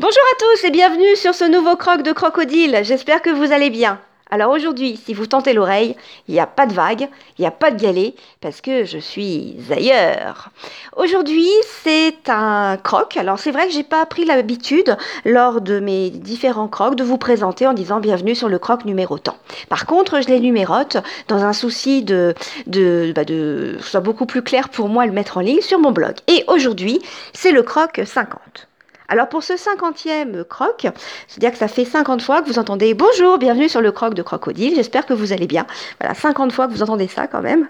[0.00, 2.82] Bonjour à tous et bienvenue sur ce nouveau croc de crocodile.
[2.84, 3.98] J'espère que vous allez bien.
[4.30, 5.96] Alors aujourd'hui, si vous tentez l'oreille,
[6.28, 8.98] il n'y a pas de vague, il n'y a pas de galet, parce que je
[8.98, 10.50] suis ailleurs.
[10.96, 11.48] Aujourd'hui,
[11.82, 13.16] c'est un croc.
[13.16, 17.18] Alors c'est vrai que j'ai pas pris l'habitude, lors de mes différents crocs, de vous
[17.18, 19.36] présenter en disant bienvenue sur le croc numéro tant.
[19.68, 22.36] Par contre, je les numérote dans un souci de,
[22.68, 25.90] de, bah de, soit beaucoup plus clair pour moi le mettre en ligne sur mon
[25.90, 26.14] blog.
[26.28, 27.00] Et aujourd'hui,
[27.32, 28.67] c'est le croc 50.
[29.10, 30.86] Alors pour ce cinquantième croc,
[31.28, 34.20] c'est-à-dire que ça fait 50 fois que vous entendez bonjour, bienvenue sur le croc de
[34.20, 35.66] crocodile, j'espère que vous allez bien.
[35.98, 37.68] Voilà, 50 fois que vous entendez ça quand même.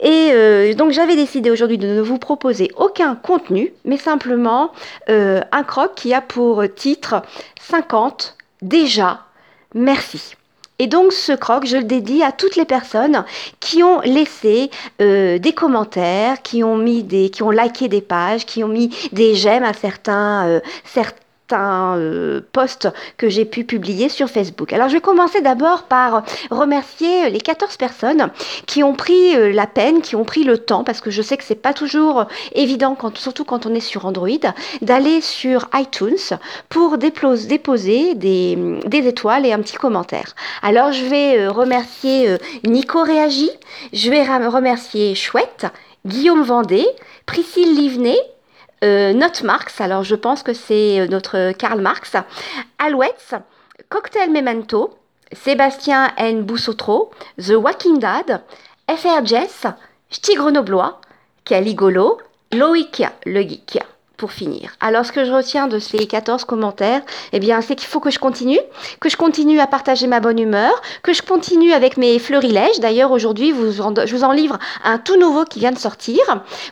[0.00, 4.72] Et euh, donc j'avais décidé aujourd'hui de ne vous proposer aucun contenu, mais simplement
[5.08, 7.22] euh, un croc qui a pour titre
[7.60, 9.20] 50 déjà,
[9.74, 10.34] merci.
[10.78, 13.24] Et donc ce croc, je le dédie à toutes les personnes
[13.60, 18.46] qui ont laissé euh, des commentaires, qui ont mis des, qui ont liké des pages,
[18.46, 20.60] qui ont mis des j'aime à certains, euh,
[21.52, 22.40] certains euh,
[23.18, 24.72] que j'ai pu publier sur Facebook.
[24.72, 28.30] Alors je vais commencer d'abord par remercier les 14 personnes
[28.66, 31.36] qui ont pris euh, la peine, qui ont pris le temps, parce que je sais
[31.36, 34.28] que c'est pas toujours évident, surtout quand on est sur Android,
[34.80, 38.56] d'aller sur iTunes pour déposer des,
[38.92, 40.34] étoiles et un petit commentaire.
[40.62, 43.50] Alors je vais euh, remercier Nico Réagi,
[43.92, 45.66] je vais remercier Chouette,
[46.06, 46.86] Guillaume Vendée,
[47.26, 48.18] Priscille Livnet,
[48.82, 52.16] euh, Not Marx, alors je pense que c'est euh, notre Karl Marx,
[52.78, 53.34] Alouettes,
[53.88, 54.98] Cocktail Memento,
[55.32, 56.42] Sébastien N.
[56.42, 58.42] Boussotro, The Walking Dad,
[58.88, 59.66] FR Jess,
[60.10, 60.36] Ch'ti
[61.44, 62.18] Caligolo,
[62.52, 63.78] Loïc Le Geek
[64.30, 64.70] finir.
[64.80, 68.10] Alors, ce que je retiens de ces 14 commentaires, eh bien, c'est qu'il faut que
[68.10, 68.60] je continue,
[69.00, 70.70] que je continue à partager ma bonne humeur,
[71.02, 72.78] que je continue avec mes fleurilèges.
[72.80, 76.20] D'ailleurs, aujourd'hui, je vous en livre un tout nouveau qui vient de sortir.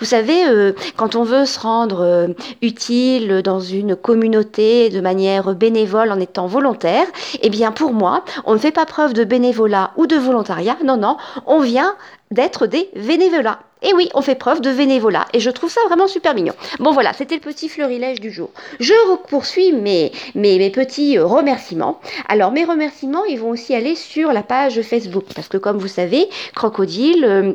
[0.00, 2.28] Vous savez, euh, quand on veut se rendre euh,
[2.62, 7.06] utile dans une communauté de manière bénévole en étant volontaire,
[7.40, 10.76] eh bien, pour moi, on ne fait pas preuve de bénévolat ou de volontariat.
[10.84, 11.94] Non, non, on vient
[12.30, 13.60] d'être des bénévolats.
[13.82, 15.26] Et oui, on fait preuve de bénévolat.
[15.32, 16.54] Et je trouve ça vraiment super mignon.
[16.80, 18.50] Bon voilà, c'était le petit fleurilège du jour.
[18.80, 18.92] Je
[19.28, 22.00] poursuis mes, mes, mes, petits euh, remerciements.
[22.28, 25.26] Alors mes remerciements, ils vont aussi aller sur la page Facebook.
[25.34, 27.24] Parce que comme vous savez, Crocodile...
[27.24, 27.52] Euh,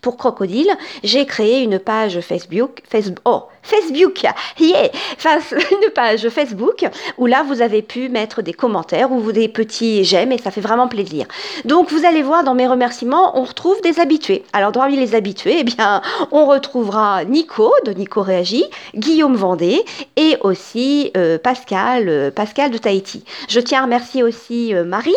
[0.00, 0.70] pour Crocodile,
[1.04, 2.82] j'ai créé une page Facebook,
[3.24, 4.22] oh, Facebook,
[4.58, 4.90] yeah,
[5.70, 6.86] une page Facebook
[7.18, 10.60] où là vous avez pu mettre des commentaires ou des petits j'aime et ça fait
[10.60, 11.26] vraiment plaisir.
[11.64, 14.44] Donc vous allez voir dans mes remerciements, on retrouve des habitués.
[14.52, 16.00] Alors parmi les habitués, eh bien,
[16.32, 18.64] on retrouvera Nico de Nico Réagi,
[18.94, 19.84] Guillaume Vendée
[20.16, 23.24] et aussi euh, Pascal, euh, Pascal de Tahiti.
[23.48, 25.14] Je tiens à remercier aussi euh, Marise,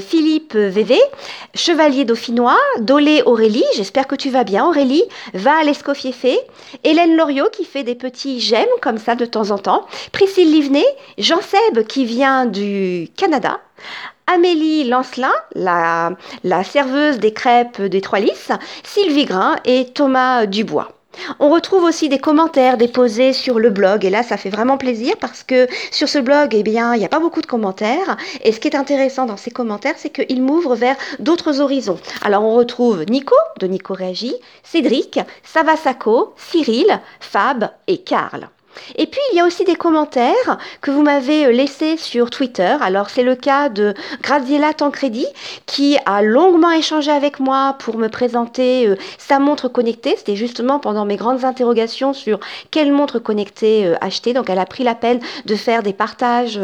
[0.00, 0.98] Philippe VV,
[1.54, 5.04] Chevalier Dauphinois, Dolé Aurélie, j'espère que tu vas bien Aurélie,
[5.34, 6.14] va à l'Escoffier
[6.84, 10.86] Hélène Loriot qui fait des petits j'aime comme ça de temps en temps, Priscille Livnet,
[11.18, 13.60] Jean Seb qui vient du Canada,
[14.26, 16.10] Amélie Lancelin, la,
[16.42, 18.50] la serveuse des crêpes des Trois Lys,
[18.82, 20.95] Sylvie Grain et Thomas Dubois.
[21.38, 25.14] On retrouve aussi des commentaires déposés sur le blog et là ça fait vraiment plaisir
[25.20, 28.52] parce que sur ce blog eh bien il n'y a pas beaucoup de commentaires et
[28.52, 31.98] ce qui est intéressant dans ces commentaires c'est qu'ils m'ouvrent vers d'autres horizons.
[32.22, 38.48] Alors on retrouve Nico de Nico Réagi, Cédric, Savasako, Cyril, Fab et Karl.
[38.96, 42.76] Et puis, il y a aussi des commentaires que vous m'avez euh, laissés sur Twitter.
[42.80, 45.26] Alors, c'est le cas de Graziella Tancredi,
[45.66, 50.14] qui a longuement échangé avec moi pour me présenter euh, sa montre connectée.
[50.16, 54.32] C'était justement pendant mes grandes interrogations sur quelle montre connectée euh, acheter.
[54.32, 56.60] Donc, elle a pris la peine de faire des partages,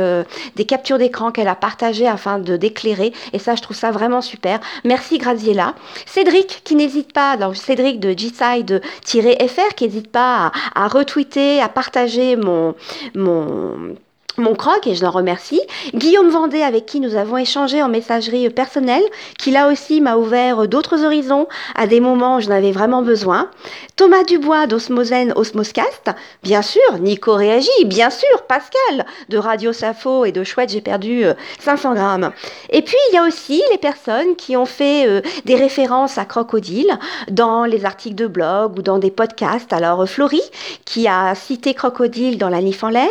[0.56, 3.12] des captures d'écran qu'elle a partagées afin de d'éclairer.
[3.32, 4.60] Et ça, je trouve ça vraiment super.
[4.84, 5.74] Merci Graziella.
[6.06, 11.68] Cédric, qui n'hésite pas, alors Cédric de G-Side-FR, qui n'hésite pas à, à retweeter, à
[11.68, 12.01] partager
[12.36, 12.74] mon,
[13.14, 13.96] mon
[14.38, 15.60] mon croc et je l'en remercie.
[15.94, 19.02] Guillaume Vendée avec qui nous avons échangé en messagerie personnelle,
[19.38, 23.50] qui là aussi m'a ouvert d'autres horizons à des moments où j'en avais vraiment besoin.
[23.96, 26.10] Thomas Dubois d'Osmosen Osmoscast,
[26.42, 31.24] bien sûr, Nico Réagi, bien sûr, Pascal de Radio Safo et de Chouette, j'ai perdu
[31.60, 32.32] 500 euh, grammes.
[32.70, 36.24] Et puis il y a aussi les personnes qui ont fait euh, des références à
[36.24, 36.98] Crocodile
[37.30, 39.72] dans les articles de blog ou dans des podcasts.
[39.72, 40.42] Alors Florie
[40.84, 43.08] qui a cité Crocodile dans La Nif en l'air,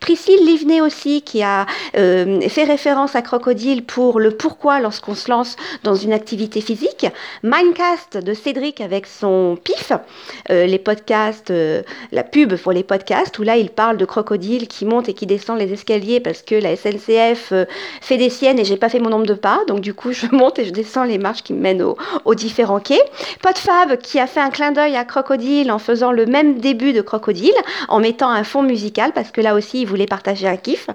[0.00, 1.66] Priscille Aussi qui a
[1.96, 7.06] euh, fait référence à Crocodile pour le pourquoi lorsqu'on se lance dans une activité physique.
[7.42, 9.92] Mindcast de Cédric avec son pif,
[10.50, 11.82] euh, les podcasts, euh,
[12.12, 15.26] la pub pour les podcasts, où là il parle de Crocodile qui monte et qui
[15.26, 17.52] descend les escaliers parce que la SNCF
[18.00, 20.26] fait des siennes et j'ai pas fait mon nombre de pas, donc du coup je
[20.32, 23.02] monte et je descends les marches qui mènent aux, différents quais.
[23.42, 27.02] Podfab qui a fait un clin d'œil à Crocodile en faisant le même début de
[27.02, 27.54] Crocodile,
[27.88, 30.88] en mettant un fond musical parce que là aussi il voulait partager kiff.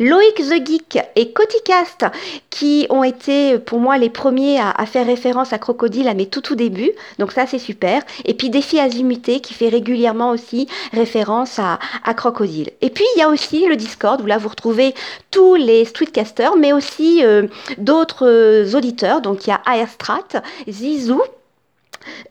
[0.00, 2.04] Loïc the Geek et Coticast
[2.50, 6.40] qui ont été pour moi les premiers à, faire référence à Crocodile à mes tout
[6.40, 8.02] tout débuts, donc ça c'est super.
[8.24, 11.78] Et puis Défi Azimuté qui fait régulièrement aussi référence à,
[12.14, 12.70] Crocodile.
[12.80, 14.94] Et puis il y a aussi le Discord où là vous retrouvez
[15.30, 17.46] tous les streetcasters, mais aussi euh,
[17.76, 19.20] d'autres euh, auditeurs.
[19.20, 21.22] Donc il y a Airstrat, Zizou,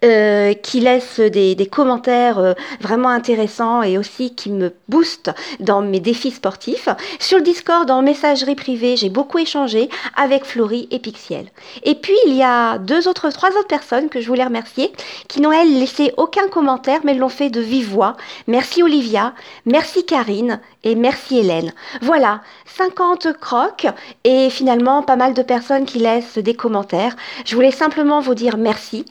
[0.04, 6.00] euh, qui laisse des, commentaires euh, vraiment intéressants et aussi qui me boostent dans mes
[6.00, 6.90] défis sportifs.
[7.20, 11.48] Sur le Discord, en messagerie privée, j'ai beaucoup échangé avec Florie et Pixiel.
[11.84, 14.92] Et puis, il y a deux autres, trois autres personnes que je voulais remercier
[15.28, 18.16] qui n'ont, elles, laissé aucun commentaire, mais l'ont fait de vive voix.
[18.48, 19.34] Merci Olivia,
[19.66, 21.74] merci Karine et merci Hélène.
[22.02, 22.42] Voilà,
[22.78, 23.88] 50 crocs
[24.24, 27.16] et finalement pas mal de personnes qui laissent des commentaires.
[27.46, 29.06] Je voulais simplement vous dire merci.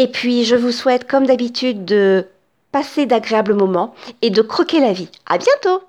[0.00, 2.24] Et puis, je vous souhaite, comme d'habitude, de
[2.70, 5.08] passer d'agréables moments et de croquer la vie.
[5.26, 5.82] À bientôt!